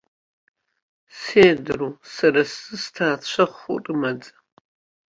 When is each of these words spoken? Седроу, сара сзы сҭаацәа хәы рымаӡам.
Седроу, 1.21 1.93
сара 2.13 2.41
сзы 2.51 2.75
сҭаацәа 2.83 3.45
хәы 3.55 3.75
рымаӡам. 3.83 4.39